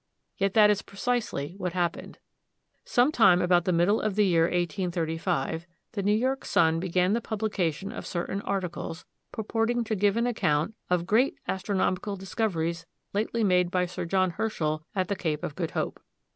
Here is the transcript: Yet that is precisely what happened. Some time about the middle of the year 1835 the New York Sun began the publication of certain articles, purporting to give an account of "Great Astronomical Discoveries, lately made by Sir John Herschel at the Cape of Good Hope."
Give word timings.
Yet 0.35 0.55
that 0.55 0.71
is 0.71 0.81
precisely 0.81 1.53
what 1.59 1.73
happened. 1.73 2.17
Some 2.85 3.11
time 3.11 3.39
about 3.39 3.65
the 3.65 3.71
middle 3.71 4.01
of 4.01 4.15
the 4.15 4.25
year 4.25 4.45
1835 4.45 5.67
the 5.91 6.01
New 6.01 6.11
York 6.15 6.43
Sun 6.43 6.79
began 6.79 7.13
the 7.13 7.21
publication 7.21 7.91
of 7.91 8.07
certain 8.07 8.41
articles, 8.41 9.05
purporting 9.31 9.83
to 9.83 9.95
give 9.95 10.17
an 10.17 10.25
account 10.25 10.73
of 10.89 11.05
"Great 11.05 11.37
Astronomical 11.47 12.15
Discoveries, 12.15 12.87
lately 13.13 13.43
made 13.43 13.69
by 13.69 13.85
Sir 13.85 14.05
John 14.05 14.31
Herschel 14.31 14.83
at 14.95 15.07
the 15.07 15.15
Cape 15.15 15.43
of 15.43 15.53
Good 15.53 15.69
Hope." 15.77 15.99